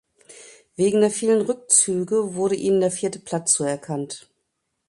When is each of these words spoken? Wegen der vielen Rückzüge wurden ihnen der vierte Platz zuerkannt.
Wegen 0.77 1.01
der 1.01 1.11
vielen 1.11 1.41
Rückzüge 1.41 2.33
wurden 2.33 2.55
ihnen 2.57 2.79
der 2.81 2.89
vierte 2.89 3.19
Platz 3.19 3.51
zuerkannt. 3.53 4.27